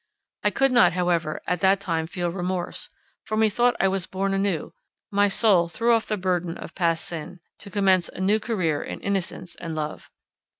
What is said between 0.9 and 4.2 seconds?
however at that time feel remorse, for methought I was